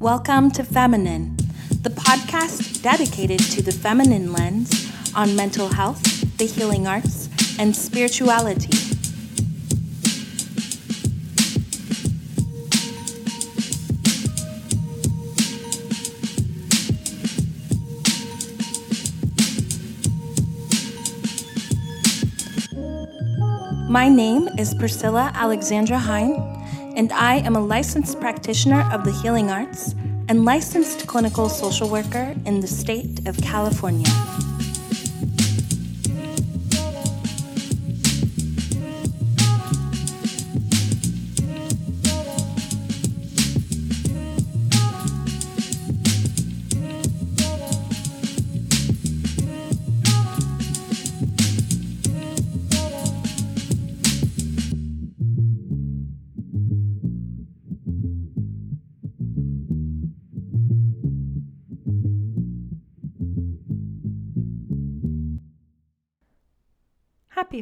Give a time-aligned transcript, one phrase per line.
[0.00, 1.36] Welcome to Feminine,
[1.82, 6.02] the podcast dedicated to the feminine lens on mental health,
[6.38, 7.28] the healing arts,
[7.58, 8.79] and spirituality.
[23.90, 26.34] My name is Priscilla Alexandra Hine,
[26.94, 29.96] and I am a licensed practitioner of the healing arts
[30.28, 34.29] and licensed clinical social worker in the state of California.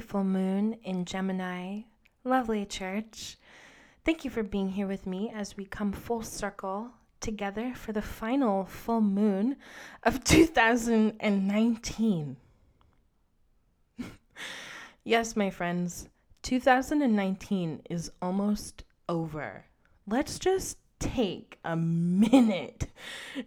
[0.00, 1.82] Full moon in Gemini.
[2.24, 3.36] Lovely church.
[4.04, 8.02] Thank you for being here with me as we come full circle together for the
[8.02, 9.56] final full moon
[10.02, 12.36] of 2019.
[15.04, 16.08] yes, my friends,
[16.42, 19.64] 2019 is almost over.
[20.06, 22.86] Let's just take a minute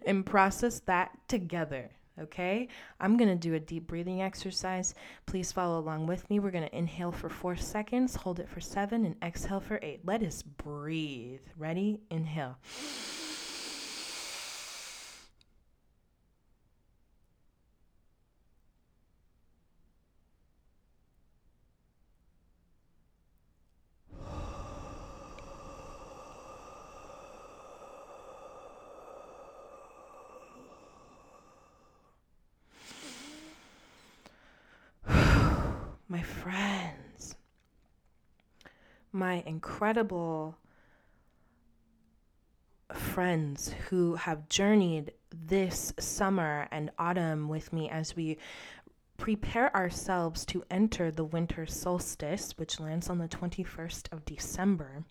[0.06, 2.68] and process that together okay?
[3.00, 4.94] I'm gonna do a deep breathing exercise.
[5.26, 6.38] Please follow along with me.
[6.38, 10.00] We're gonna inhale for four seconds, hold it for seven, and exhale for eight.
[10.04, 11.42] Let us breathe.
[11.56, 12.00] Ready?
[12.10, 12.58] Inhale.
[36.12, 37.36] my friends,
[39.22, 40.58] my incredible
[42.92, 48.36] friends who have journeyed this summer and autumn with me as we
[49.18, 55.04] prepare ourselves to enter the winter solstice, which lands on the 21st of December.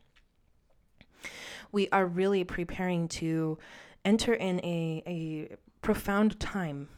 [1.71, 3.59] We are really preparing to
[4.03, 6.89] enter in a, a profound time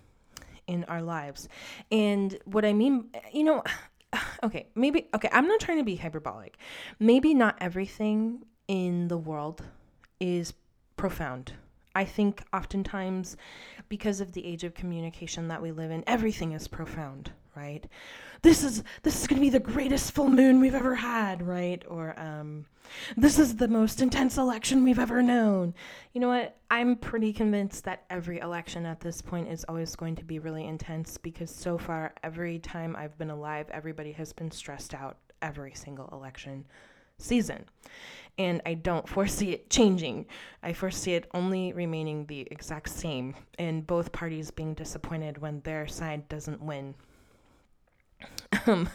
[0.66, 1.48] in our lives.
[1.92, 3.62] And what I mean, you know,
[4.44, 6.58] okay, maybe, okay, I'm not trying to be hyperbolic.
[7.00, 9.64] Maybe not everything in the world
[10.20, 10.54] is
[10.98, 11.54] profound.
[11.96, 13.38] I think oftentimes,
[13.88, 17.86] because of the age of communication that we live in, everything is profound, right?
[18.42, 21.84] This is this is going to be the greatest full moon we've ever had, right?
[21.88, 22.66] Or um,
[23.16, 25.74] this is the most intense election we've ever known.
[26.14, 26.58] You know what?
[26.70, 30.66] I'm pretty convinced that every election at this point is always going to be really
[30.66, 35.74] intense because so far, every time I've been alive, everybody has been stressed out every
[35.74, 36.66] single election
[37.18, 37.66] season.
[38.38, 40.26] And I don't foresee it changing.
[40.64, 45.86] I foresee it only remaining the exact same, and both parties being disappointed when their
[45.88, 46.96] side doesn't win.
[48.66, 48.90] Um,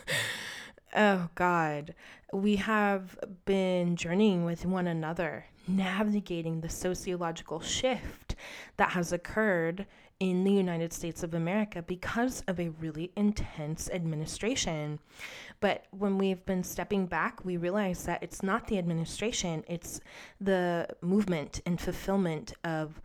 [0.97, 1.95] oh, God
[2.33, 8.35] we have been journeying with one another, navigating the sociological shift
[8.77, 9.87] that has occurred
[10.21, 14.99] in the United States of America because of a really intense administration.
[15.61, 20.01] But when we've been stepping back, we realize that it's not the administration, it's
[20.41, 23.01] the movement and fulfillment of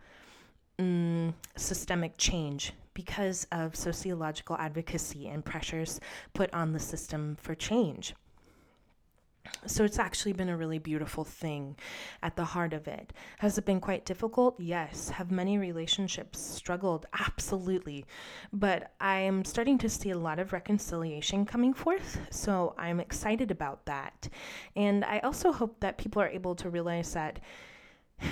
[0.78, 6.00] mm, systemic change because of sociological advocacy and pressures
[6.32, 8.14] put on the system for change.
[9.66, 11.76] So it's actually been a really beautiful thing
[12.22, 13.12] at the heart of it.
[13.38, 14.58] Has it been quite difficult?
[14.58, 15.10] Yes.
[15.10, 17.06] Have many relationships struggled?
[17.12, 18.06] Absolutely.
[18.52, 22.20] But I'm starting to see a lot of reconciliation coming forth.
[22.30, 24.28] So I'm excited about that.
[24.76, 27.40] And I also hope that people are able to realize that.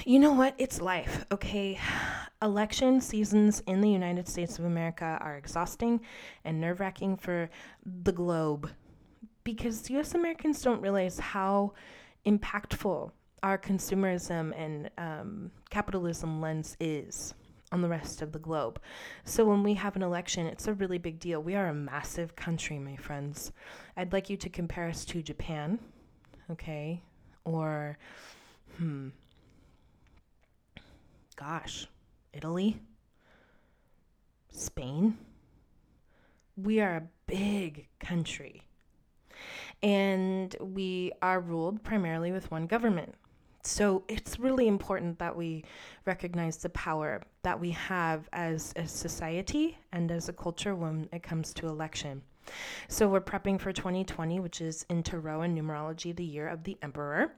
[0.05, 0.55] You know what?
[0.59, 1.79] It's life, okay?
[2.43, 6.01] Election seasons in the United States of America are exhausting
[6.45, 7.49] and nerve wracking for
[7.85, 8.71] the globe
[9.45, 11.75] because US Americans don't realize how
[12.27, 13.13] impactful
[13.43, 17.35] our consumerism and um, capitalism lens is
[17.71, 18.81] on the rest of the globe.
[19.25, 21.41] So when we have an election, it's a really big deal.
[21.43, 23.53] We are a massive country, my friends.
[23.97, 25.79] I'd like you to compare us to Japan,
[26.51, 27.03] okay?
[27.45, 27.99] Or,
[28.77, 29.09] hmm,
[31.37, 31.87] gosh,
[32.33, 32.81] Italy,
[34.51, 35.17] Spain.
[36.57, 38.63] We are a big country.
[39.83, 43.15] And we are ruled primarily with one government.
[43.65, 45.65] So it's really important that we
[46.05, 51.23] recognize the power that we have as a society and as a culture when it
[51.23, 52.23] comes to election.
[52.89, 56.77] So we're prepping for 2020, which is in Tarot and numerology, the year of the
[56.83, 57.33] Emperor.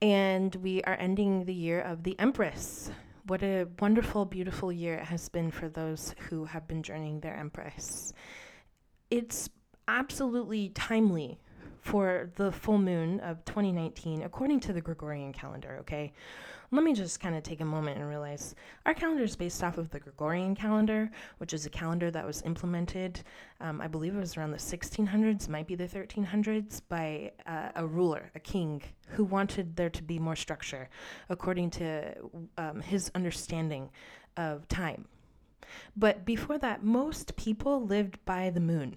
[0.00, 2.90] And we are ending the year of the Empress.
[3.26, 7.36] What a wonderful, beautiful year it has been for those who have been journeying their
[7.36, 8.12] Empress.
[9.10, 9.48] It's
[9.86, 11.38] absolutely timely
[11.82, 16.12] for the full moon of 2019 according to the Gregorian calendar, okay?
[16.70, 18.54] Let me just kind of take a moment and realize
[18.86, 22.40] our calendar is based off of the Gregorian calendar, which is a calendar that was
[22.42, 23.20] implemented,
[23.60, 27.86] um, I believe it was around the 1600s, might be the 1300s, by uh, a
[27.86, 30.88] ruler, a king, who wanted there to be more structure
[31.28, 32.14] according to
[32.56, 33.90] um, his understanding
[34.36, 35.04] of time.
[35.96, 38.96] But before that, most people lived by the moon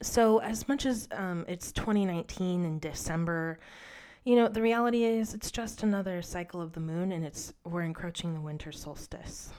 [0.00, 3.58] so as much as um, it's 2019 in December,
[4.24, 7.82] you know the reality is it's just another cycle of the moon, and it's we're
[7.82, 9.50] encroaching the winter solstice.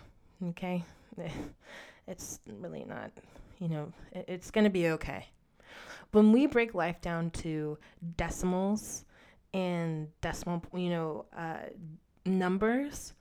[0.50, 0.84] Okay,
[2.08, 3.12] it's really not.
[3.60, 5.28] You know, it's going to be okay.
[6.12, 7.78] When we break life down to
[8.18, 9.06] decimals
[9.54, 11.70] and decimal, you know, uh,
[12.26, 13.14] numbers,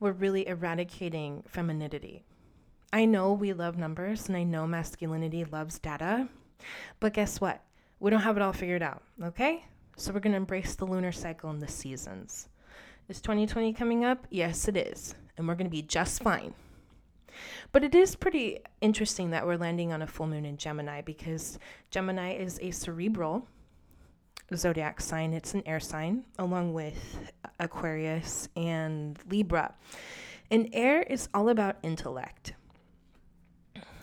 [0.00, 2.24] we're really eradicating femininity.
[2.92, 6.28] I know we love numbers and I know masculinity loves data,
[7.00, 7.62] but guess what?
[8.00, 9.64] We don't have it all figured out, okay?
[9.96, 12.48] So we're going to embrace the lunar cycle and the seasons.
[13.08, 14.26] Is 2020 coming up?
[14.30, 15.14] Yes, it is.
[15.36, 16.54] And we're going to be just fine.
[17.72, 21.58] But it is pretty interesting that we're landing on a full moon in Gemini because
[21.90, 23.46] Gemini is a cerebral
[24.54, 25.32] zodiac sign.
[25.32, 29.74] It's an air sign, along with Aquarius and Libra.
[30.50, 32.54] And air is all about intellect.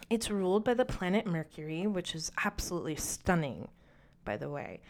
[0.09, 3.67] It's ruled by the planet Mercury, which is absolutely stunning,
[4.25, 4.81] by the way.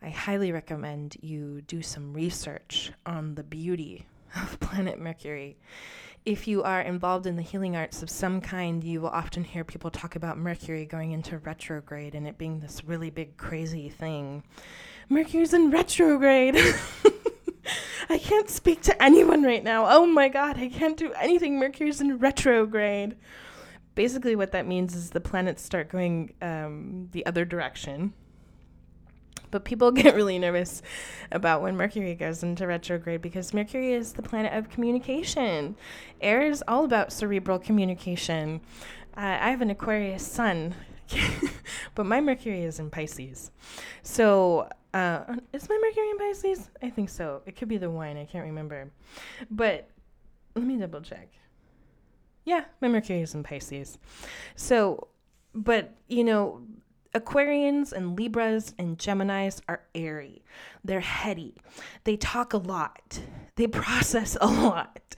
[0.00, 5.56] I highly recommend you do some research on the beauty of planet Mercury.
[6.24, 9.64] If you are involved in the healing arts of some kind, you will often hear
[9.64, 14.44] people talk about Mercury going into retrograde and it being this really big, crazy thing.
[15.08, 16.56] Mercury's in retrograde.
[18.08, 19.86] I can't speak to anyone right now.
[19.88, 21.58] Oh my god, I can't do anything.
[21.58, 23.16] Mercury's in retrograde
[23.98, 28.12] basically what that means is the planets start going um, the other direction.
[29.50, 30.82] But people get really nervous
[31.32, 35.74] about when Mercury goes into retrograde because Mercury is the planet of communication.
[36.20, 38.60] Air is all about cerebral communication.
[39.16, 40.76] Uh, I have an Aquarius sun,
[41.96, 43.50] but my Mercury is in Pisces.
[44.04, 46.70] So, uh, is my Mercury in Pisces?
[46.84, 47.42] I think so.
[47.46, 48.16] It could be the wine.
[48.16, 48.92] I can't remember.
[49.50, 49.90] But
[50.54, 51.30] let me double check.
[52.48, 53.98] Yeah, is in Pisces.
[54.56, 55.08] So,
[55.54, 56.62] but you know,
[57.14, 60.42] Aquarians and Libras and Geminis are airy.
[60.82, 61.56] They're heady.
[62.04, 63.20] They talk a lot.
[63.56, 65.14] They process a lot.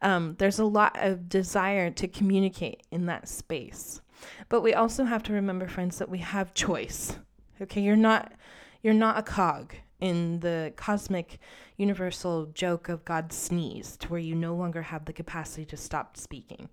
[0.00, 4.00] Um, there's a lot of desire to communicate in that space.
[4.48, 7.16] But we also have to remember, friends, that we have choice.
[7.60, 8.32] Okay, you're not
[8.82, 11.38] you're not a cog in the cosmic
[11.76, 16.68] universal joke of God sneezed, where you no longer have the capacity to stop speaking.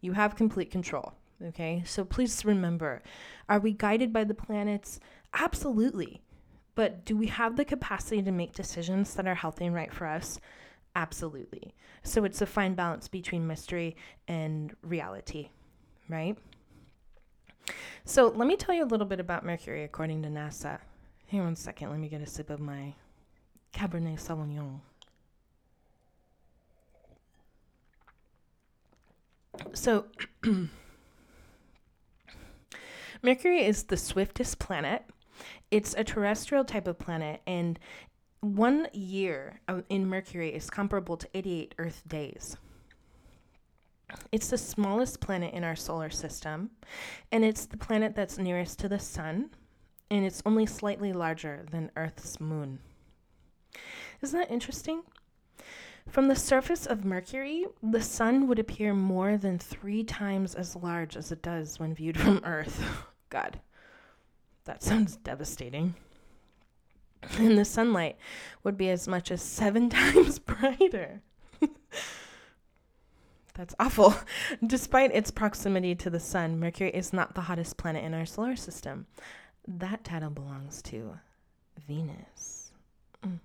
[0.00, 1.14] You have complete control.
[1.46, 3.02] Okay, so please remember
[3.48, 4.98] are we guided by the planets?
[5.32, 6.22] Absolutely.
[6.74, 10.06] But do we have the capacity to make decisions that are healthy and right for
[10.06, 10.40] us?
[10.96, 11.74] Absolutely.
[12.02, 13.94] So it's a fine balance between mystery
[14.26, 15.50] and reality,
[16.08, 16.36] right?
[18.04, 20.80] So let me tell you a little bit about Mercury according to NASA.
[21.32, 22.92] Here one second, let me get a sip of my
[23.72, 24.80] Cabernet Sauvignon.
[29.72, 30.04] So,
[33.22, 35.06] Mercury is the swiftest planet.
[35.70, 37.78] It's a terrestrial type of planet, and
[38.40, 42.58] one year uh, in Mercury is comparable to 88 Earth days.
[44.32, 46.72] It's the smallest planet in our solar system,
[47.30, 49.48] and it's the planet that's nearest to the sun,
[50.12, 52.80] and it's only slightly larger than Earth's moon.
[54.20, 55.04] Isn't that interesting?
[56.06, 61.16] From the surface of Mercury, the sun would appear more than three times as large
[61.16, 62.84] as it does when viewed from Earth.
[63.30, 63.60] God,
[64.64, 65.94] that sounds devastating.
[67.38, 68.18] And the sunlight
[68.64, 71.22] would be as much as seven times brighter.
[73.54, 74.14] That's awful.
[74.66, 78.56] Despite its proximity to the sun, Mercury is not the hottest planet in our solar
[78.56, 79.06] system.
[79.66, 81.18] That title belongs to
[81.86, 82.72] Venus.
[83.24, 83.38] Mm,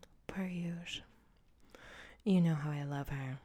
[2.23, 3.39] you know how I love her.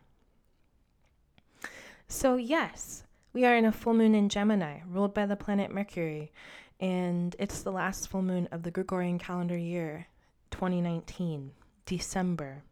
[2.08, 6.30] So, yes, We are in a full moon in Gemini, ruled by the planet Mercury,
[6.78, 10.08] and it's the last full moon of the Gregorian calendar year
[10.50, 11.52] 2019,
[11.86, 12.62] December.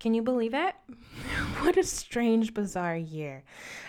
[0.00, 0.74] Can you believe it?
[1.60, 3.44] what a strange, bizarre year.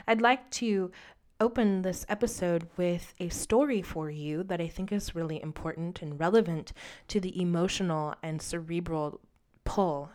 [0.07, 0.91] I'd like to
[1.39, 6.19] open this episode with a story for you that I think is really important and
[6.19, 6.73] relevant
[7.07, 9.21] to the emotional and cerebral
[9.63, 10.11] pull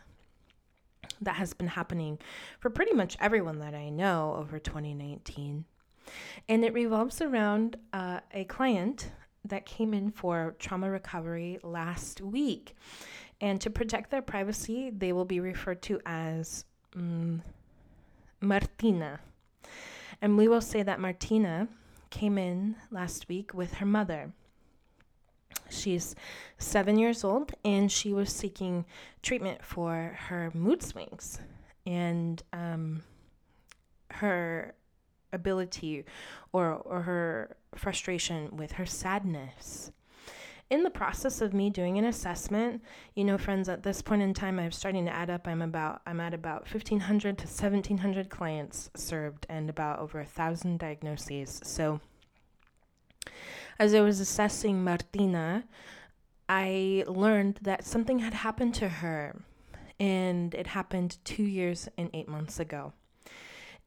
[1.21, 2.19] that has been happening
[2.61, 5.65] for pretty much everyone that I know over 2019.
[6.49, 9.11] And it revolves around uh, a client
[9.45, 12.77] that came in for trauma recovery last week.
[13.41, 16.65] And to protect their privacy, they will be referred to as
[16.95, 17.43] um,
[18.41, 19.21] Martina.
[20.21, 21.69] And we will say that Martina
[22.11, 24.33] came in last week with her mother.
[25.71, 26.15] She's
[26.59, 28.85] seven years old and she was seeking
[29.23, 31.41] treatment for her mood swings
[31.87, 33.03] and um,
[34.11, 34.75] her
[35.33, 36.05] ability
[36.53, 39.91] or, or her frustration with her sadness.
[40.75, 42.83] In the process of me doing an assessment,
[43.15, 45.47] you know, friends, at this point in time, I'm starting to add up.
[45.47, 50.81] I'm about I'm at about 1,500 to 1,700 clients served and about over a thousand
[50.81, 51.61] diagnoses.
[51.63, 52.01] So
[53.79, 55.63] as I was assessing Martina,
[56.49, 59.43] I learned that something had happened to her,
[60.01, 62.95] and it happened two years and eight months ago.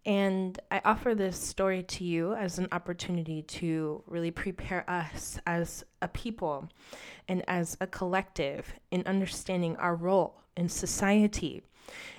[0.07, 5.83] And I offer this story to you as an opportunity to really prepare us as
[6.01, 6.69] a people
[7.27, 11.61] and as a collective in understanding our role in society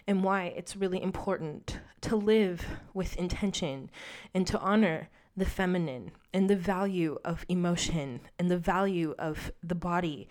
[0.07, 3.91] and why it's really important to live with intention
[4.35, 9.75] and to honor the feminine and the value of emotion and the value of the
[9.75, 10.29] body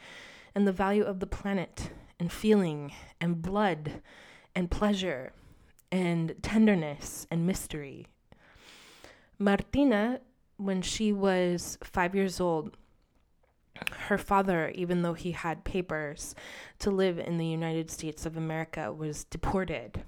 [0.54, 4.04] and the value of the planet and feeling and blood
[4.54, 5.34] and pleasure
[5.92, 8.08] and tenderness and mystery.
[9.40, 10.22] Martina,
[10.58, 12.76] when she was five years old,
[13.92, 16.34] her father, even though he had papers
[16.80, 20.04] to live in the United States of America, was deported.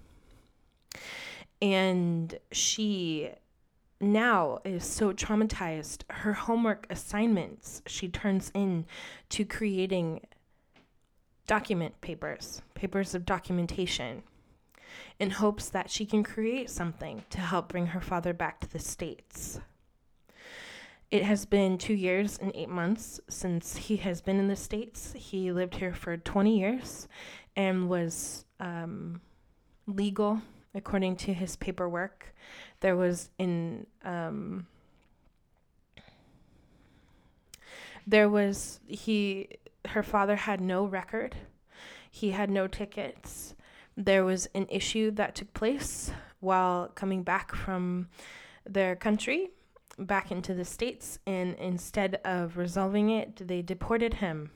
[1.62, 3.30] And she
[4.02, 6.04] now is so traumatized.
[6.10, 8.86] Her homework assignments she turns in
[9.30, 10.22] to creating
[11.48, 14.24] document papers, papers of documentation,
[15.20, 18.80] in hopes that she can create something to help bring her father back to the
[18.80, 19.60] States.
[21.12, 25.14] It has been two years and eight months since he has been in the States.
[25.16, 27.08] He lived here for 20 years
[27.56, 29.22] and was um,
[29.88, 30.42] legal
[30.76, 32.34] according to his paperwork
[32.82, 34.68] there was in um,
[38.08, 39.48] there was he
[39.90, 41.36] her father had no record
[42.10, 43.56] he had no tickets
[44.00, 48.08] there was an issue that took place while coming back from
[48.66, 49.50] their country
[49.98, 54.50] back into the states and instead of resolving it they deported him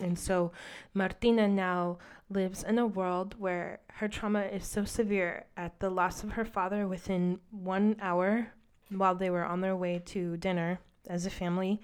[0.00, 0.52] and so
[0.94, 1.98] Martina now
[2.28, 6.44] lives in a world where her trauma is so severe at the loss of her
[6.44, 8.48] father within one hour
[8.90, 11.80] while they were on their way to dinner as a family.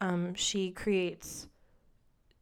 [0.00, 1.48] Um, she creates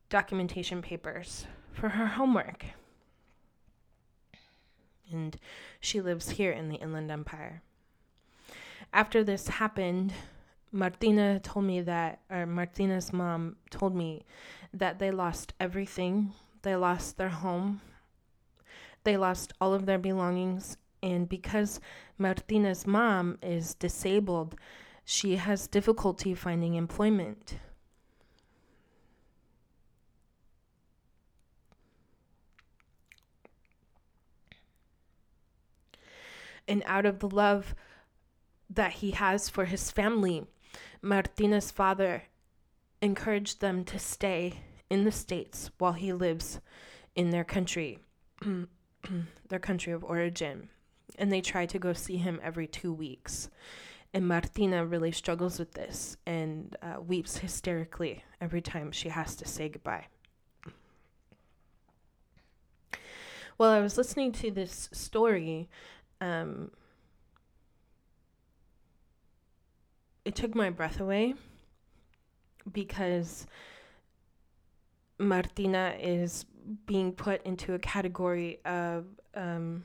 [0.09, 2.65] documentation papers for her homework.
[5.13, 5.37] And
[5.81, 7.63] she lives here in the Inland Empire.
[8.93, 10.13] After this happened,
[10.73, 14.25] Martina told me that, or Martina's mom told me
[14.73, 16.33] that they lost everything.
[16.63, 17.81] They lost their home.
[19.05, 20.77] They lost all of their belongings.
[21.03, 21.81] And because
[22.19, 24.55] Martina's mom is disabled,
[25.05, 27.55] she has difficulty finding employment.
[36.69, 37.75] And out of the love
[38.69, 40.47] that he has for his family,
[41.03, 42.25] Martina's father
[43.03, 46.61] encouraged them to stay in the States while he lives
[47.15, 47.99] in their country,
[49.49, 50.69] their country of origin.
[51.19, 53.51] And they try to go see him every two weeks.
[54.13, 59.47] And Martina really struggles with this and uh, weeps hysterically every time she has to
[59.47, 60.07] say goodbye.
[63.57, 65.69] While I was listening to this story,
[66.21, 66.71] um,
[70.25, 71.35] it took my breath away
[72.73, 73.47] because
[75.19, 76.45] Martina is
[76.87, 79.85] being put into a category of um,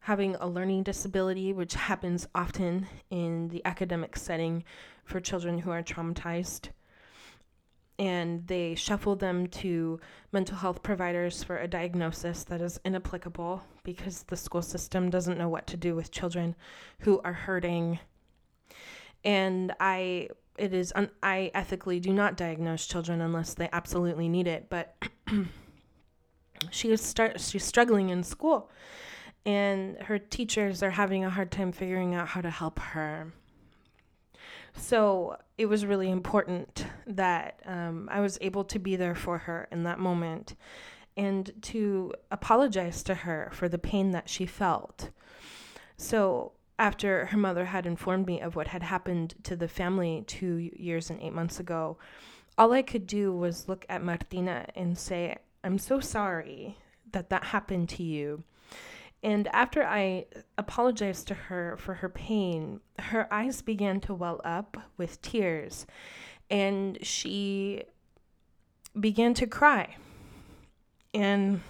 [0.00, 4.64] having a learning disability, which happens often in the academic setting
[5.04, 6.68] for children who are traumatized.
[7.98, 10.00] And they shuffle them to
[10.32, 15.48] mental health providers for a diagnosis that is inapplicable because the school system doesn't know
[15.48, 16.56] what to do with children
[17.00, 17.98] who are hurting.
[19.24, 24.46] And I it is un- I ethically do not diagnose children unless they absolutely need
[24.46, 24.96] it, but
[26.70, 28.70] she is start she's struggling in school
[29.46, 33.32] and her teachers are having a hard time figuring out how to help her.
[34.76, 39.68] So it was really important that um, I was able to be there for her
[39.70, 40.56] in that moment
[41.16, 45.10] and to apologize to her for the pain that she felt.
[45.96, 50.56] So after her mother had informed me of what had happened to the family two
[50.56, 51.98] years and eight months ago,
[52.58, 56.76] all I could do was look at Martina and say, I'm so sorry
[57.12, 58.42] that that happened to you.
[59.24, 60.26] And after I
[60.58, 65.86] apologized to her for her pain, her eyes began to well up with tears,
[66.50, 67.84] and she
[69.00, 69.96] began to cry.
[71.14, 71.62] And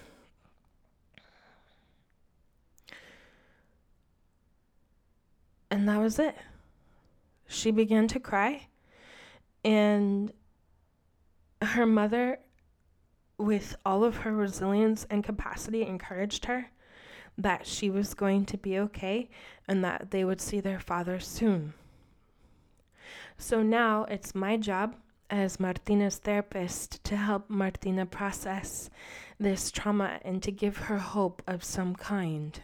[5.71, 6.35] and that was it.
[7.47, 8.67] She began to cry,
[9.63, 10.33] and
[11.61, 12.39] her mother,
[13.37, 16.69] with all of her resilience and capacity, encouraged her
[17.37, 19.29] that she was going to be okay
[19.67, 21.73] and that they would see their father soon.
[23.37, 24.95] So now it's my job
[25.29, 28.89] as Martina's therapist to help Martina process
[29.39, 32.61] this trauma and to give her hope of some kind.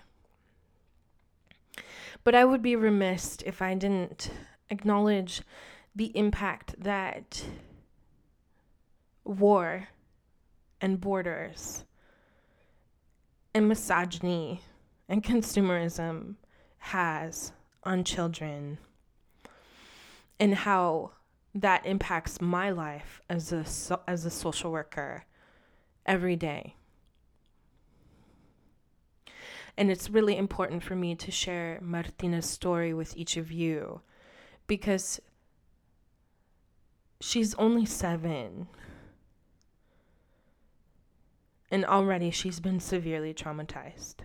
[2.24, 4.30] But I would be remiss if I didn't
[4.70, 5.42] acknowledge
[5.96, 7.44] the impact that
[9.24, 9.90] war
[10.80, 11.84] and borders
[13.54, 14.62] and misogyny
[15.10, 16.36] and consumerism
[16.78, 17.52] has
[17.84, 18.78] on children
[20.40, 21.12] and how
[21.54, 25.26] that impacts my life as a so, as a social worker
[26.06, 26.76] every day.
[29.78, 34.02] And it's really important for me to share Martina's story with each of you
[34.68, 35.20] because
[37.20, 38.68] she's only 7
[41.72, 44.18] and already she's been severely traumatized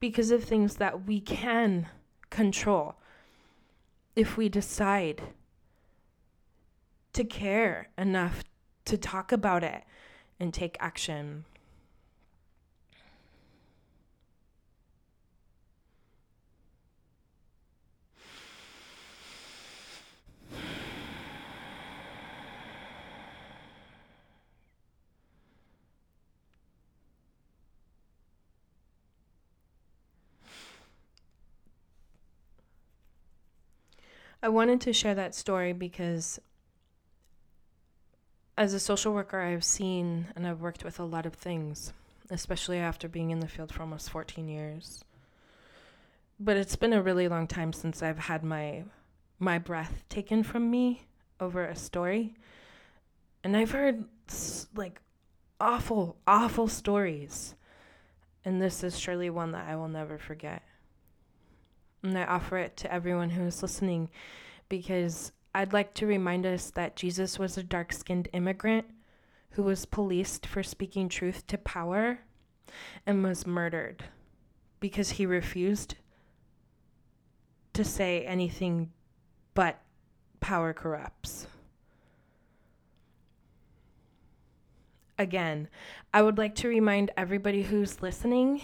[0.00, 1.86] because of things that we can
[2.30, 2.96] control
[4.16, 5.22] if we decide
[7.12, 8.42] to care enough
[8.84, 9.84] to talk about it
[10.38, 11.44] and take action.
[34.42, 36.40] I wanted to share that story because
[38.56, 41.92] as a social worker, I've seen and I've worked with a lot of things,
[42.30, 45.04] especially after being in the field for almost 14 years.
[46.38, 48.84] But it's been a really long time since I've had my
[49.38, 51.06] my breath taken from me
[51.38, 52.34] over a story.
[53.42, 54.04] And I've heard
[54.74, 55.00] like
[55.60, 57.54] awful, awful stories.
[58.44, 60.62] And this is surely one that I will never forget.
[62.02, 64.08] And I offer it to everyone who is listening
[64.68, 68.86] because I'd like to remind us that Jesus was a dark skinned immigrant
[69.50, 72.20] who was policed for speaking truth to power
[73.04, 74.04] and was murdered
[74.78, 75.96] because he refused
[77.72, 78.92] to say anything
[79.54, 79.80] but
[80.40, 81.46] power corrupts.
[85.18, 85.68] Again,
[86.14, 88.62] I would like to remind everybody who's listening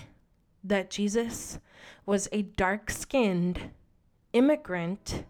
[0.68, 1.58] that Jesus
[2.04, 3.70] was a dark skinned
[4.32, 5.24] immigrant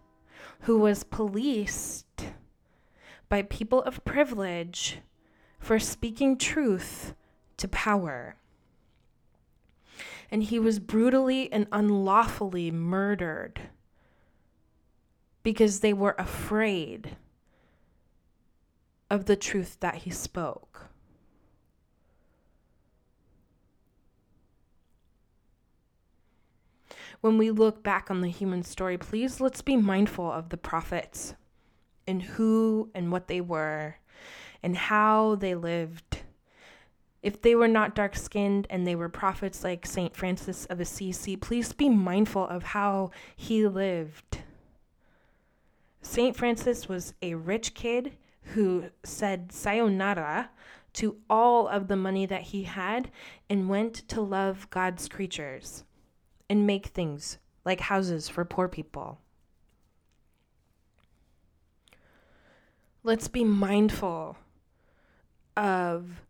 [0.61, 2.05] who was policed
[3.29, 4.99] by people of privilege
[5.59, 7.13] for speaking truth
[7.57, 8.35] to power.
[10.29, 13.61] And he was brutally and unlawfully murdered
[15.43, 17.15] because they were afraid
[19.09, 20.89] of the truth that he spoke.
[27.21, 31.33] When we look back on the human story, please let's be mindful of the prophets
[32.07, 33.97] and who and what they were
[34.61, 36.21] and how they lived.
[37.23, 40.15] If they were not dark skinned and they were prophets like St.
[40.15, 44.39] Francis of Assisi, please be mindful of how he lived.
[46.01, 46.35] St.
[46.37, 48.13] Francis was a rich kid
[48.53, 50.51] who said sayonara
[50.93, 53.11] to all of the money that he had
[53.49, 55.83] and went to love God's creatures
[56.49, 59.19] and make things like houses for poor people.
[63.07, 64.35] let's be mindful
[65.55, 66.21] of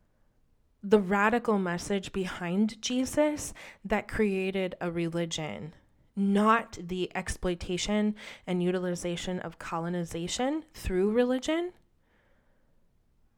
[0.83, 3.51] the radical message behind Jesus
[3.83, 5.73] that created a religion,
[6.15, 8.13] not the exploitation
[8.45, 11.71] and utilization of colonization through religion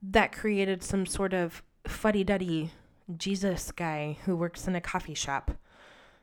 [0.01, 2.71] that created some sort of fuddy duddy
[3.15, 5.51] Jesus guy who works in a coffee shop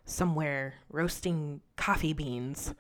[0.06, 2.72] somewhere roasting coffee beans,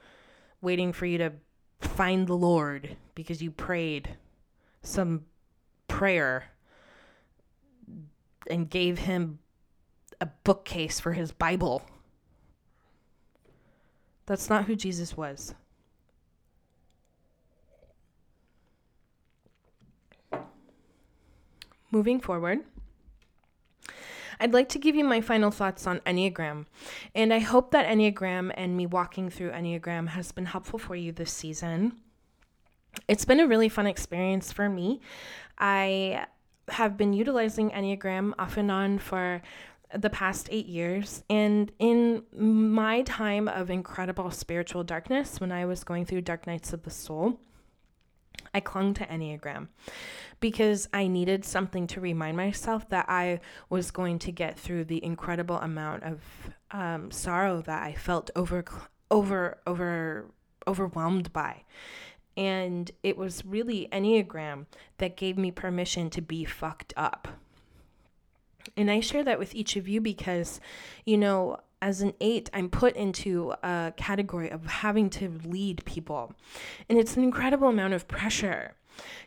[0.62, 1.32] waiting for you to
[1.80, 4.16] find the Lord because you prayed
[4.82, 5.26] some
[5.88, 6.52] prayer
[8.48, 9.40] and gave him
[10.20, 11.82] a bookcase for his Bible.
[14.26, 15.54] That's not who Jesus was.
[21.90, 22.60] Moving forward,
[24.40, 26.66] I'd like to give you my final thoughts on Enneagram.
[27.14, 31.12] And I hope that Enneagram and me walking through Enneagram has been helpful for you
[31.12, 31.96] this season.
[33.08, 35.00] It's been a really fun experience for me.
[35.58, 36.26] I
[36.68, 39.42] have been utilizing Enneagram off and on for
[39.94, 41.22] the past eight years.
[41.30, 46.72] And in my time of incredible spiritual darkness, when I was going through dark nights
[46.72, 47.38] of the soul,
[48.56, 49.68] I clung to Enneagram
[50.40, 55.04] because I needed something to remind myself that I was going to get through the
[55.04, 56.22] incredible amount of
[56.70, 58.64] um, sorrow that I felt over,
[59.10, 60.30] over, over,
[60.66, 61.64] overwhelmed by.
[62.34, 64.64] And it was really Enneagram
[64.96, 67.28] that gave me permission to be fucked up.
[68.74, 70.62] And I share that with each of you because,
[71.04, 76.34] you know, as an eight, I'm put into a category of having to lead people.
[76.88, 78.74] And it's an incredible amount of pressure.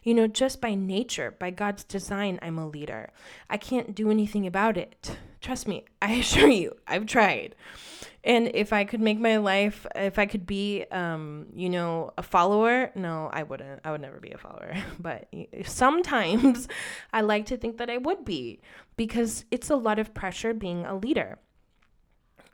[0.03, 3.11] You know, just by nature, by God's design, I'm a leader.
[3.49, 5.17] I can't do anything about it.
[5.41, 7.55] Trust me, I assure you, I've tried.
[8.23, 12.23] And if I could make my life, if I could be, um, you know, a
[12.23, 13.79] follower, no, I wouldn't.
[13.85, 14.75] I would never be a follower.
[14.99, 15.29] But
[15.63, 16.67] sometimes
[17.13, 18.59] I like to think that I would be
[18.97, 21.37] because it's a lot of pressure being a leader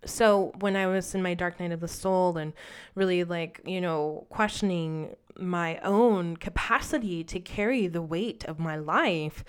[0.05, 2.53] so when I was in my dark night of the soul and
[2.95, 9.43] really like, you know, questioning my own capacity to carry the weight of my life,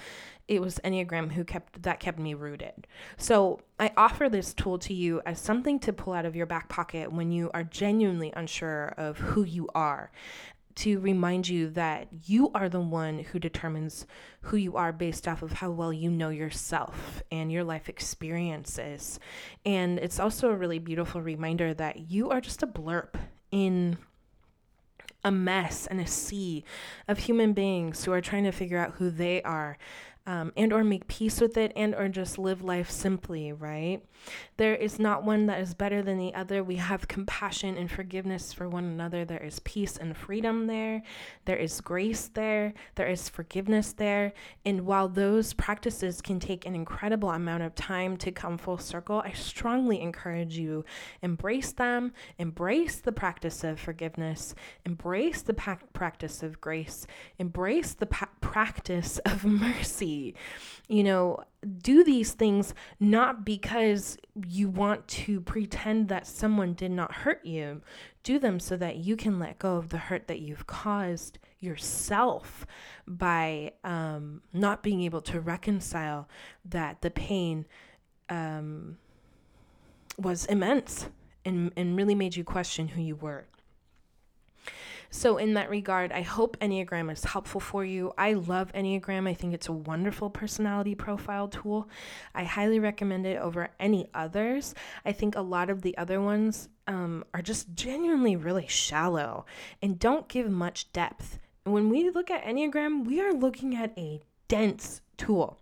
[0.49, 2.87] it was Enneagram who kept that kept me rooted.
[3.17, 6.69] So I offer this tool to you as something to pull out of your back
[6.69, 10.11] pocket when you are genuinely unsure of who you are
[10.77, 14.07] to remind you that you are the one who determines
[14.43, 19.19] who you are based off of how well you know yourself and your life experiences.
[19.65, 23.15] And it's also a really beautiful reminder that you are just a blurb
[23.51, 23.97] in
[25.25, 26.63] a mess and a sea
[27.09, 29.79] of human beings who are trying to figure out who they are
[30.27, 34.03] um, and or make peace with it and or just live life simply right?
[34.57, 36.65] There is not one that is better than the other.
[36.65, 39.25] We have compassion and forgiveness for one another.
[39.25, 41.03] There is peace and freedom there.
[41.45, 42.75] There is grace there.
[42.95, 44.33] There is forgiveness there.
[44.65, 49.23] And while those practices can take an incredible amount of time to come full circle
[49.25, 50.85] i strongly encourage you
[51.23, 57.07] embrace them embrace the practice of forgiveness embrace the pa- practice of grace
[57.39, 60.16] embrace the pa- practice of mercy
[60.89, 61.43] you know,
[61.83, 67.83] do these things not because you want to pretend that someone did not hurt you.
[68.23, 72.67] Do them so that you can let go of the hurt that you've caused yourself
[73.07, 76.29] by um, not being able to reconcile
[76.65, 77.67] that the pain
[78.29, 78.99] um,
[80.19, 81.09] was immense
[81.45, 83.47] and, and really made you question who you were.
[85.11, 88.13] So, in that regard, I hope Enneagram is helpful for you.
[88.19, 89.29] I love Enneagram.
[89.29, 91.89] I think it's a wonderful personality profile tool.
[92.35, 94.75] I highly recommend it over any others.
[95.05, 99.45] I think a lot of the other ones um, are just genuinely really shallow
[99.83, 101.39] and don't give much depth.
[101.65, 105.59] when we look at Enneagram, we are looking at a dense tool.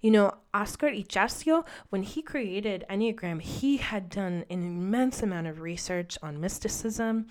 [0.00, 5.60] You know, Oscar Ichazo, when he created Enneagram, he had done an immense amount of
[5.60, 7.26] research on mysticism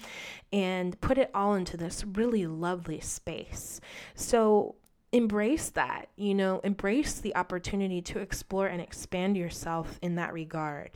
[0.52, 3.82] and put it all into this really lovely space.
[4.16, 4.76] So,
[5.12, 10.92] embrace that, you know, embrace the opportunity to explore and expand yourself in that regard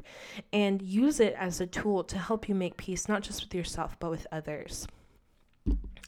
[0.51, 3.97] and use it as a tool to help you make peace, not just with yourself,
[3.99, 4.87] but with others.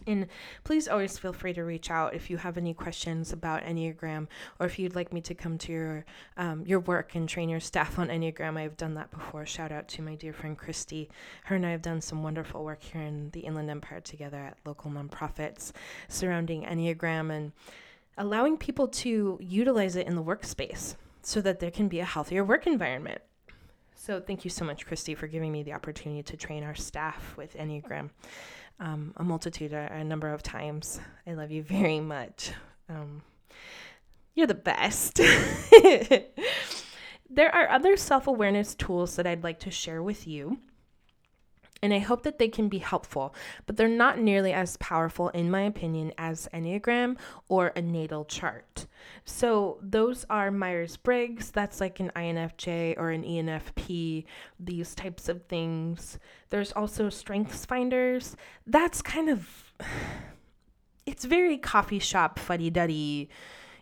[0.08, 0.28] And
[0.64, 4.28] please always feel free to reach out if you have any questions about Enneagram
[4.60, 6.06] or if you'd like me to come to your
[6.38, 8.58] um, your work and train your staff on Enneagram.
[8.58, 9.46] I've done that before.
[9.46, 11.10] Shout out to my dear friend Christy.
[11.46, 14.58] Her and I have done some wonderful work here in the Inland Empire together at
[14.66, 15.72] local nonprofits
[16.08, 17.52] surrounding Enneagram and
[18.18, 22.44] allowing people to utilize it in the workspace so that there can be a healthier
[22.44, 23.22] work environment.
[23.96, 27.36] So thank you so much, Christy, for giving me the opportunity to train our staff
[27.38, 28.12] with Enneagram.
[28.80, 31.00] Um, a multitude, a, a, number of times.
[31.26, 32.52] I love you very much.
[32.90, 33.22] Um,
[34.34, 35.16] you're the best.
[37.30, 40.60] there are other self awareness tools that I'd like to share with you
[41.86, 43.36] and I hope that they can be helpful,
[43.68, 47.16] but they're not nearly as powerful, in my opinion, as Enneagram
[47.48, 48.88] or a natal chart.
[49.24, 54.26] So, those are Myers Briggs, that's like an INFJ or an ENFP,
[54.60, 56.18] these types of things.
[56.50, 58.36] There's also Strengths Finders.
[58.66, 59.48] That's kind of,
[61.06, 63.30] it's very coffee shop fuddy duddy,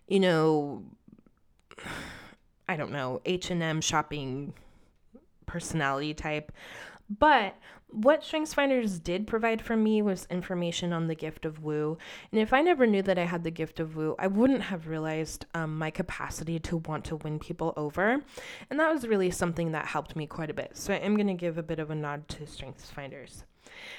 [0.10, 0.84] you know,
[2.68, 4.54] I don't know, H&M shopping
[5.46, 6.52] personality type.
[7.10, 7.56] But
[7.94, 11.98] what StrengthsFinders did provide for me was information on the gift of woo.
[12.32, 14.88] And if I never knew that I had the gift of woo, I wouldn't have
[14.88, 18.22] realized um, my capacity to want to win people over.
[18.70, 20.72] And that was really something that helped me quite a bit.
[20.76, 23.44] So I am going to give a bit of a nod to StrengthsFinders.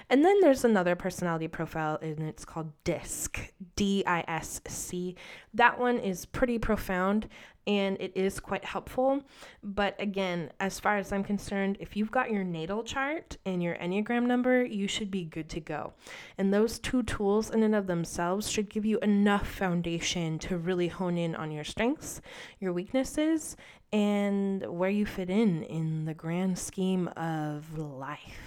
[0.08, 5.16] And then there's another personality profile, and it's called DISC, D I S C.
[5.52, 7.28] That one is pretty profound
[7.66, 9.22] and it is quite helpful.
[9.62, 13.76] But again, as far as I'm concerned, if you've got your natal chart and your
[13.76, 15.92] Enneagram number, you should be good to go.
[16.36, 20.88] And those two tools, in and of themselves, should give you enough foundation to really
[20.88, 22.20] hone in on your strengths,
[22.60, 23.56] your weaknesses,
[23.92, 28.43] and where you fit in in the grand scheme of life.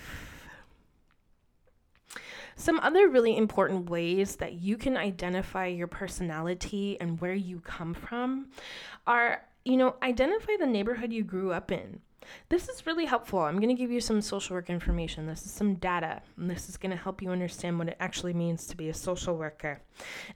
[2.58, 7.94] Some other really important ways that you can identify your personality and where you come
[7.94, 8.48] from
[9.06, 12.02] are, you know, identify the neighborhood you grew up in.
[12.50, 13.40] This is really helpful.
[13.40, 15.28] I'm going to give you some social work information.
[15.28, 18.34] This is some data, and this is going to help you understand what it actually
[18.34, 19.82] means to be a social worker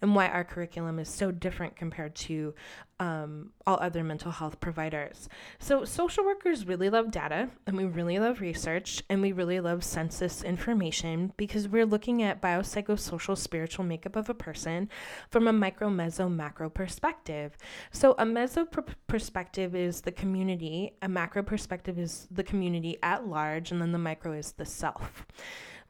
[0.01, 2.53] and why our curriculum is so different compared to
[3.01, 5.27] um, all other mental health providers.
[5.57, 9.83] So, social workers really love data and we really love research and we really love
[9.83, 14.87] census information because we're looking at biopsychosocial spiritual makeup of a person
[15.31, 17.57] from a micro, meso, macro perspective.
[17.91, 23.25] So, a meso pr- perspective is the community, a macro perspective is the community at
[23.25, 25.25] large, and then the micro is the self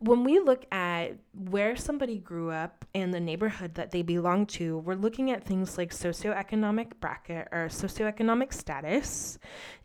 [0.02, 4.80] when we look at where somebody grew up and the neighborhood that they belong to,
[4.80, 9.38] we're looking at things like socioeconomic bracket or socioeconomic status,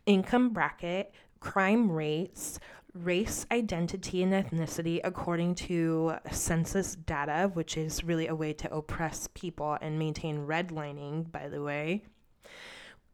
[0.07, 2.59] income bracket, crime rates,
[2.95, 9.29] race, identity, and ethnicity according to census data, which is really a way to oppress
[9.35, 12.01] people and maintain redlining, by the way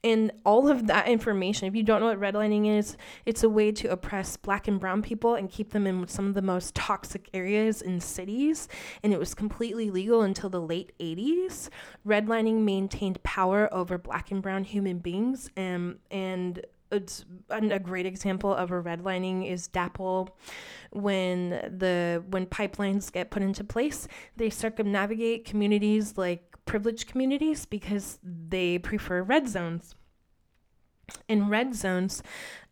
[0.03, 3.71] and all of that information if you don't know what redlining is it's a way
[3.71, 7.29] to oppress black and brown people and keep them in some of the most toxic
[7.33, 8.67] areas in cities.
[9.01, 11.69] And it was completely legal until the late 80s
[12.05, 15.49] redlining maintained power over black and brown human beings.
[15.57, 20.29] Um, and it's a great example of a redlining is DAPL.
[20.91, 28.19] When the when pipelines get put into place, they circumnavigate communities like privileged communities because
[28.23, 29.95] they prefer red zones.
[31.27, 32.23] And red zones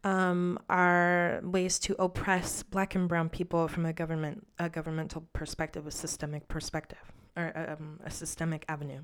[0.04, 5.86] um, are ways to oppress black and brown people from a government a governmental perspective,
[5.86, 9.02] a systemic perspective, or um, a systemic avenue.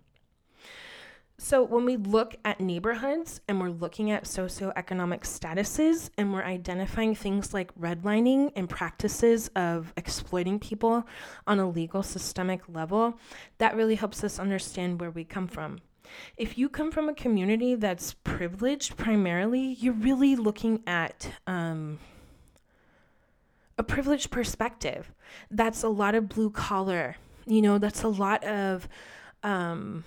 [1.39, 7.13] So, when we look at neighborhoods and we're looking at socioeconomic statuses and we're identifying
[7.13, 11.05] things like redlining and practices of exploiting people
[11.45, 13.19] on a legal systemic level,
[13.59, 15.77] that really helps us understand where we come from.
[16.37, 21.99] If you come from a community that's privileged primarily, you're really looking at um,
[23.77, 25.11] a privileged perspective.
[25.51, 28.89] That's a lot of blue collar, you know, that's a lot of.
[29.43, 30.03] Um,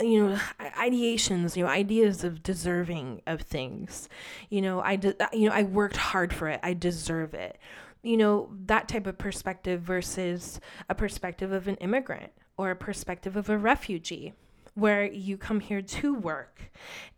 [0.00, 4.08] you know ideations you know ideas of deserving of things.
[4.50, 6.60] You know i de- uh, you know i worked hard for it.
[6.62, 7.58] I deserve it.
[8.02, 13.36] You know that type of perspective versus a perspective of an immigrant or a perspective
[13.36, 14.34] of a refugee
[14.74, 16.72] where you come here to work.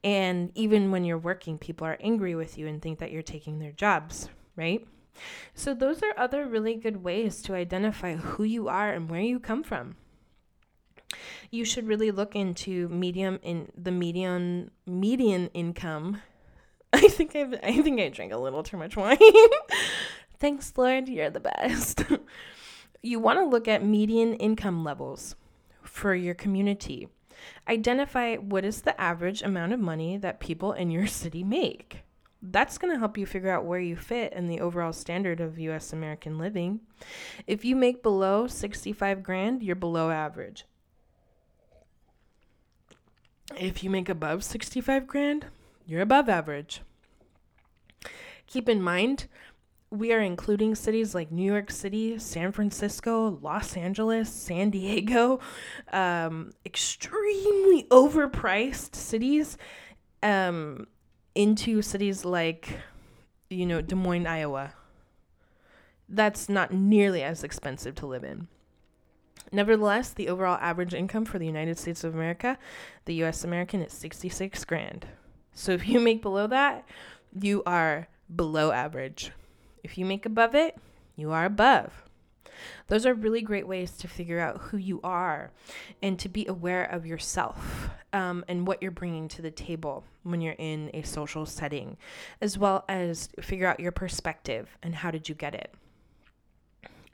[0.04, 3.58] And even when you're working people are angry with you and think that you're taking
[3.58, 4.86] their jobs right?
[5.54, 9.38] So those are other really good ways to identify who you are and where you
[9.38, 9.96] come from
[11.50, 16.22] you should really look into medium in the median median income.
[16.92, 19.18] I think I I think I drank a little too much wine.
[20.38, 22.04] Thanks, Lord, you're the best.
[23.02, 25.34] you want to look at median income levels
[25.82, 27.08] for your community.
[27.68, 32.02] Identify what is the average amount of money that people in your city make.
[32.42, 35.58] That's going to help you figure out where you fit in the overall standard of
[35.58, 36.80] US American living.
[37.46, 40.66] If you make below 65 grand, you're below average.
[43.54, 45.46] If you make above 65 grand,
[45.86, 46.82] you're above average.
[48.46, 49.26] Keep in mind,
[49.90, 55.40] we are including cities like New York City, San Francisco, Los Angeles, San Diego,
[55.92, 59.56] um, extremely overpriced cities,
[60.22, 60.86] um,
[61.34, 62.80] into cities like,
[63.48, 64.72] you know, Des Moines, Iowa.
[66.08, 68.48] That's not nearly as expensive to live in.
[69.52, 72.58] Nevertheless, the overall average income for the United States of America,
[73.04, 75.06] the US American, is 66 grand.
[75.52, 76.86] So if you make below that,
[77.40, 79.32] you are below average.
[79.82, 80.76] If you make above it,
[81.16, 82.02] you are above.
[82.88, 85.50] Those are really great ways to figure out who you are
[86.02, 90.40] and to be aware of yourself um, and what you're bringing to the table when
[90.40, 91.96] you're in a social setting,
[92.40, 95.72] as well as figure out your perspective and how did you get it.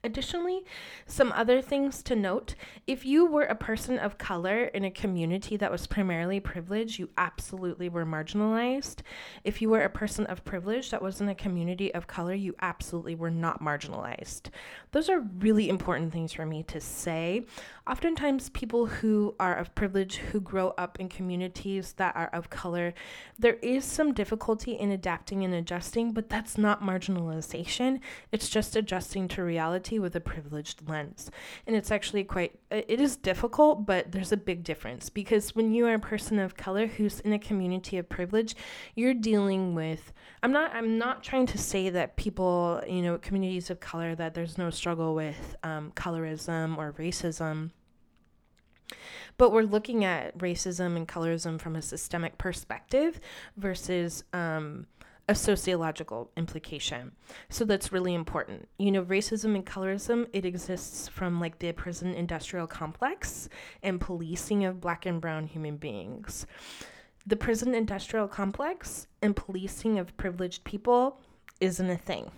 [0.05, 0.65] Additionally,
[1.07, 2.57] some other things to note
[2.88, 7.09] if you were a person of color in a community that was primarily privileged, you
[7.17, 9.03] absolutely were marginalized.
[9.45, 12.57] If you were a person of privilege that was in a community of color, you
[12.61, 14.51] absolutely were not marginalized.
[14.91, 17.47] Those are really important things for me to say.
[17.87, 22.93] Oftentimes, people who are of privilege who grow up in communities that are of color,
[23.38, 28.01] there is some difficulty in adapting and adjusting, but that's not marginalization.
[28.33, 31.31] It's just adjusting to reality reality with a privileged lens.
[31.66, 35.87] And it's actually quite, it is difficult, but there's a big difference because when you
[35.87, 38.55] are a person of color who's in a community of privilege,
[38.94, 43.70] you're dealing with, I'm not, I'm not trying to say that people, you know, communities
[43.70, 47.70] of color, that there's no struggle with um, colorism or racism
[49.38, 53.18] but we're looking at racism and colorism from a systemic perspective
[53.57, 54.87] versus um,
[55.29, 57.13] a sociological implication.
[57.49, 58.69] So that's really important.
[58.79, 63.49] You know, racism and colorism, it exists from like the prison industrial complex
[63.83, 66.47] and policing of black and brown human beings.
[67.27, 71.21] The prison industrial complex and policing of privileged people
[71.61, 72.31] isn't a thing.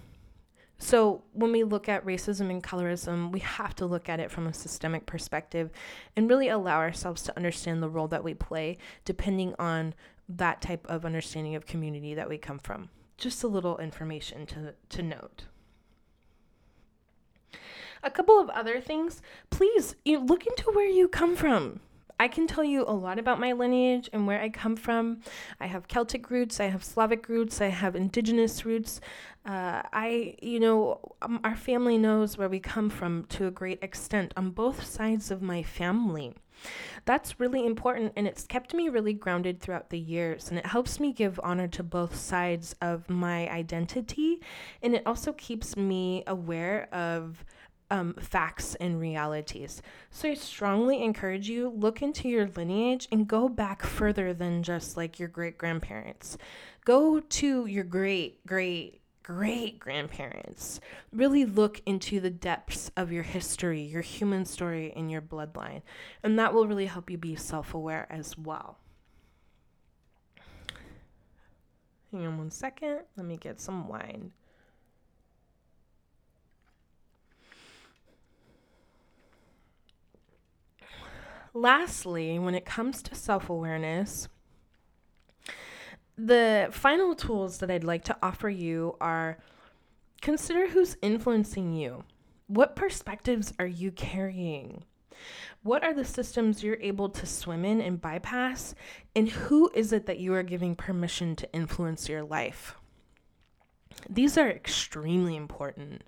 [0.76, 4.46] So, when we look at racism and colorism, we have to look at it from
[4.46, 5.70] a systemic perspective
[6.16, 9.94] and really allow ourselves to understand the role that we play depending on
[10.28, 12.88] that type of understanding of community that we come from.
[13.16, 15.44] Just a little information to, to note.
[18.02, 21.80] A couple of other things, please look into where you come from.
[22.18, 25.20] I can tell you a lot about my lineage and where I come from.
[25.58, 29.00] I have Celtic roots, I have Slavic roots, I have indigenous roots.
[29.44, 33.82] Uh, I, you know, um, our family knows where we come from to a great
[33.82, 36.34] extent on both sides of my family.
[37.04, 40.98] That's really important and it's kept me really grounded throughout the years and it helps
[41.00, 44.40] me give honor to both sides of my identity
[44.82, 47.44] and it also keeps me aware of
[47.90, 49.82] um, facts and realities.
[50.10, 54.96] So I strongly encourage you look into your lineage and go back further than just
[54.96, 56.36] like your great grandparents.
[56.84, 60.78] Go to your great great great grandparents.
[61.12, 65.82] Really look into the depths of your history, your human story, and your bloodline.
[66.22, 68.78] And that will really help you be self aware as well.
[72.12, 73.00] Hang on one second.
[73.16, 74.30] Let me get some wine.
[81.56, 84.28] Lastly, when it comes to self awareness,
[86.16, 89.38] the final tools that I'd like to offer you are
[90.20, 92.04] consider who's influencing you.
[92.46, 94.84] What perspectives are you carrying?
[95.62, 98.74] What are the systems you're able to swim in and bypass?
[99.16, 102.76] And who is it that you are giving permission to influence your life?
[104.08, 106.02] These are extremely important.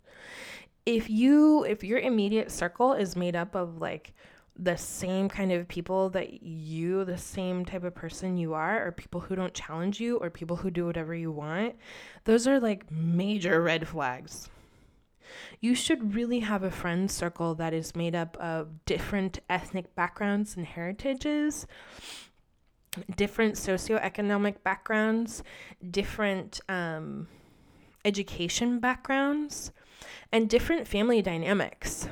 [0.85, 4.13] If you if your immediate circle is made up of like
[4.59, 8.93] the same kind of people that you, the same type of person you are, or
[8.93, 11.75] people who don't challenge you, or people who do whatever you want,
[12.25, 14.49] those are like major red flags.
[15.61, 20.57] You should really have a friend circle that is made up of different ethnic backgrounds
[20.57, 21.67] and heritages,
[23.17, 25.43] different socioeconomic backgrounds,
[25.91, 27.29] different um,
[28.05, 29.73] education backgrounds,
[30.33, 32.09] and different family dynamics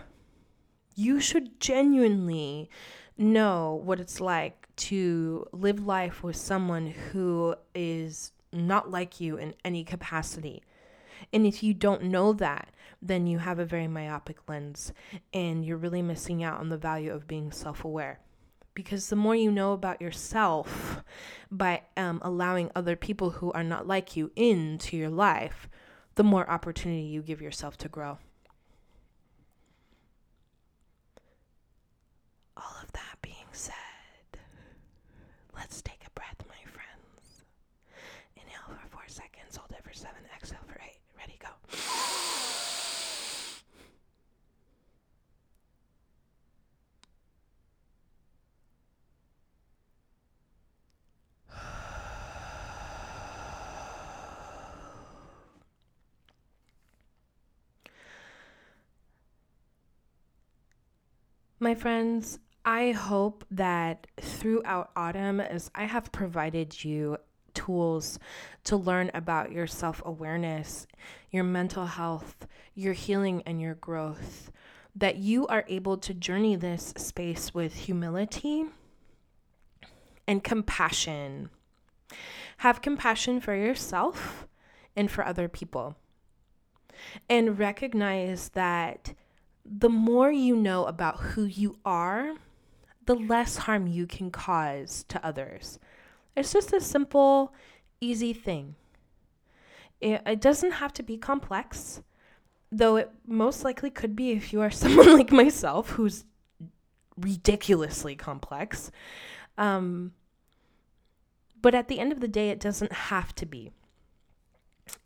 [0.95, 2.71] you should genuinely
[3.17, 9.55] know what it's like to live life with someone who is not like you in
[9.65, 10.63] any capacity.
[11.33, 14.93] And if you don't know that, then you have a very myopic lens
[15.33, 18.21] and you're really missing out on the value of being self aware.
[18.75, 21.05] Because the more you know about yourself
[21.51, 25.69] by um, allowing other people who are not like you into your life,
[26.17, 28.19] the more opportunity you give yourself to grow.
[35.65, 37.45] Let's take a breath, my friends.
[38.37, 41.01] Inhale for four seconds, hold it for seven, exhale for eight.
[41.17, 41.49] Ready, go.
[61.65, 67.17] My friends, I hope that throughout autumn, as I have provided you
[67.55, 68.19] tools
[68.65, 70.87] to learn about your self awareness,
[71.31, 74.53] your mental health, your healing, and your growth,
[74.95, 78.67] that you are able to journey this space with humility
[80.29, 81.49] and compassion.
[82.59, 84.47] Have compassion for yourself
[84.95, 85.97] and for other people.
[87.27, 89.15] And recognize that
[89.65, 92.35] the more you know about who you are,
[93.07, 95.79] the less harm you can cause to others.
[96.37, 97.55] It's just a simple,
[98.01, 98.75] easy thing.
[100.01, 102.03] It, it doesn't have to be complex,
[102.71, 106.25] though it most likely could be if you are someone like myself who's
[107.17, 108.91] ridiculously complex.
[109.57, 110.13] Um,
[111.63, 113.71] but at the end of the day, it doesn't have to be.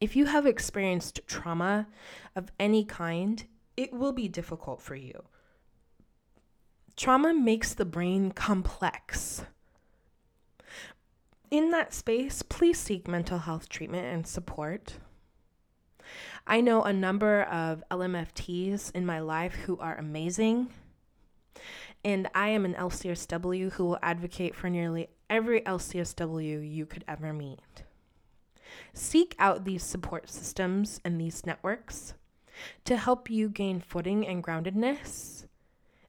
[0.01, 1.87] If you have experienced trauma
[2.35, 3.45] of any kind,
[3.79, 5.23] it will be difficult for you.
[6.97, 9.45] Trauma makes the brain complex.
[11.49, 14.95] In that space, please seek mental health treatment and support.
[16.45, 20.71] I know a number of LMFTs in my life who are amazing,
[22.05, 27.33] and I am an LCSW who will advocate for nearly every LCSW you could ever
[27.33, 27.85] meet.
[28.93, 32.15] Seek out these support systems and these networks
[32.85, 35.47] to help you gain footing and groundedness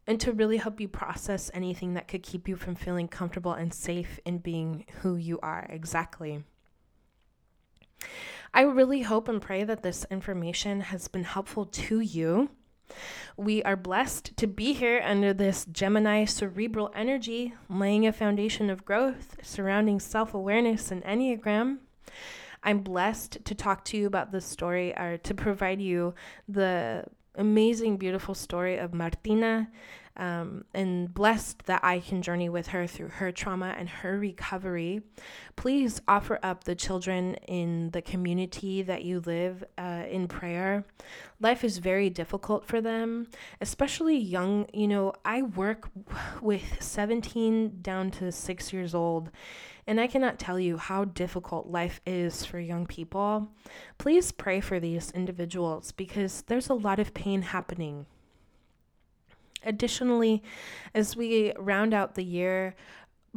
[0.07, 3.73] and to really help you process anything that could keep you from feeling comfortable and
[3.73, 6.43] safe in being who you are exactly.
[8.53, 12.49] I really hope and pray that this information has been helpful to you.
[13.37, 18.85] We are blessed to be here under this Gemini cerebral energy, laying a foundation of
[18.85, 21.77] growth surrounding self awareness and Enneagram.
[22.63, 26.13] I'm blessed to talk to you about this story or to provide you
[26.47, 27.05] the
[27.35, 29.69] amazing, beautiful story of Martina.
[30.17, 35.01] Um, and blessed that I can journey with her through her trauma and her recovery.
[35.55, 40.83] Please offer up the children in the community that you live uh, in prayer.
[41.39, 43.27] Life is very difficult for them,
[43.61, 44.67] especially young.
[44.73, 45.89] You know, I work
[46.41, 49.31] with 17 down to six years old,
[49.89, 53.47] and I cannot tell you how difficult life is for young people.
[53.97, 58.05] Please pray for these individuals because there's a lot of pain happening.
[59.65, 60.43] Additionally,
[60.93, 62.75] as we round out the year,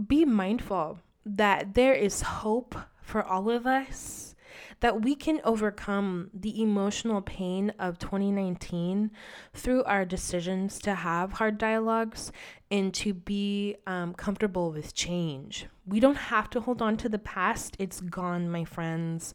[0.06, 4.34] be mindful that there is hope for all of us
[4.80, 9.10] that we can overcome the emotional pain of 2019
[9.54, 12.32] through our decisions to have hard dialogues
[12.70, 15.66] and to be um, comfortable with change.
[15.86, 17.76] We don't have to hold on to the past.
[17.78, 19.34] It's gone, my friends.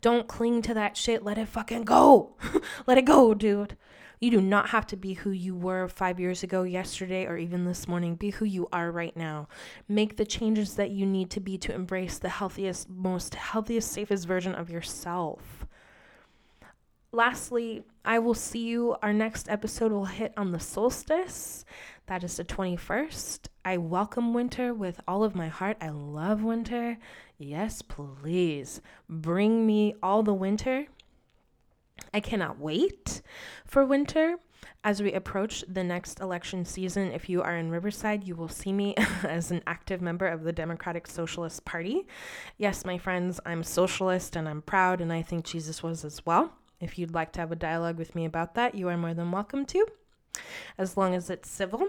[0.00, 1.22] Don't cling to that shit.
[1.22, 2.36] Let it fucking go.
[2.86, 3.76] Let it go, dude.
[4.20, 7.64] You do not have to be who you were five years ago, yesterday, or even
[7.64, 8.16] this morning.
[8.16, 9.48] Be who you are right now.
[9.88, 14.26] Make the changes that you need to be to embrace the healthiest, most healthiest, safest
[14.26, 15.66] version of yourself.
[17.12, 18.96] Lastly, I will see you.
[19.02, 21.64] Our next episode will hit on the solstice.
[22.06, 23.48] That is the 21st.
[23.64, 25.76] I welcome winter with all of my heart.
[25.80, 26.98] I love winter.
[27.38, 30.86] Yes, please bring me all the winter.
[32.12, 33.22] I cannot wait
[33.64, 34.36] for winter.
[34.84, 38.72] As we approach the next election season, if you are in Riverside, you will see
[38.72, 42.06] me as an active member of the Democratic Socialist Party.
[42.56, 46.52] Yes, my friends, I'm socialist and I'm proud, and I think Jesus was as well.
[46.80, 49.32] If you'd like to have a dialogue with me about that, you are more than
[49.32, 49.86] welcome to,
[50.76, 51.88] as long as it's civil.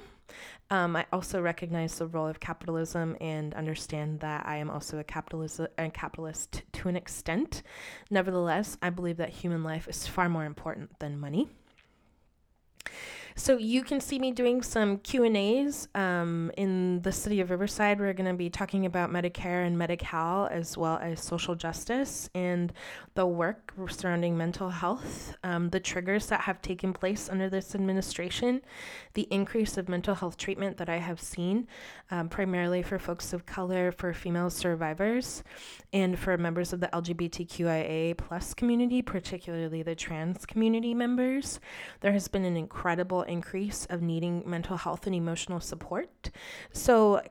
[0.69, 5.03] Um, I also recognize the role of capitalism and understand that I am also a
[5.03, 7.63] capitalist, a capitalist to an extent.
[8.09, 11.49] Nevertheless, I believe that human life is far more important than money.
[13.35, 17.51] So you can see me doing some Q and A's um, in the city of
[17.51, 17.97] Riverside.
[17.97, 22.73] We're going to be talking about Medicare and Medi-Cal, as well as social justice and
[23.13, 28.61] the work surrounding mental health, um, the triggers that have taken place under this administration,
[29.19, 31.67] the increase of mental health treatment that I have seen,
[32.09, 35.43] um, primarily for folks of color, for female survivors,
[35.91, 41.59] and for members of the LGBTQIA plus community, particularly the trans community members.
[41.99, 46.31] There has been an incredible increase of needing mental health and emotional support.
[46.71, 47.21] So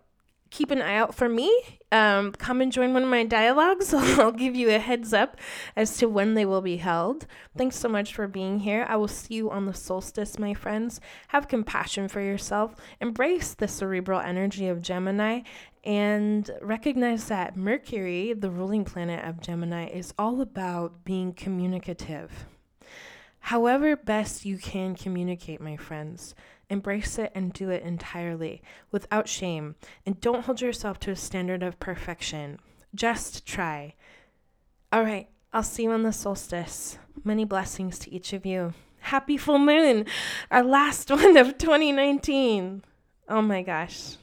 [0.50, 1.80] keep an eye out for me.
[1.90, 3.94] Um, come and join one of my dialogues.
[3.94, 5.36] I'll give you a heads up
[5.76, 7.26] as to when they will be held.
[7.56, 8.84] Thanks so much for being here.
[8.88, 11.00] I will see you on the solstice, my friends.
[11.28, 12.74] Have compassion for yourself.
[13.00, 15.40] Embrace the cerebral energy of Gemini
[15.84, 22.46] and recognize that Mercury, the ruling planet of Gemini, is all about being communicative.
[23.40, 26.34] However, best you can communicate, my friends.
[26.70, 29.74] Embrace it and do it entirely, without shame.
[30.04, 32.58] And don't hold yourself to a standard of perfection.
[32.94, 33.94] Just try.
[34.92, 36.98] All right, I'll see you on the solstice.
[37.24, 38.74] Many blessings to each of you.
[39.00, 40.06] Happy full moon,
[40.50, 42.82] our last one of 2019.
[43.28, 44.16] Oh my gosh.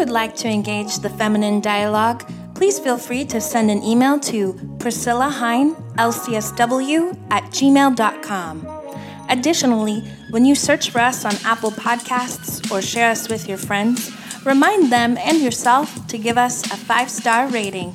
[0.00, 4.54] Would like to engage the feminine dialogue, please feel free to send an email to
[4.78, 8.66] Priscilla Hine, LCSW at gmail.com.
[9.28, 14.10] Additionally, when you search for us on Apple Podcasts or share us with your friends,
[14.46, 17.92] remind them and yourself to give us a five star rating.